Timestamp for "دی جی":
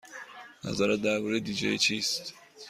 1.39-1.77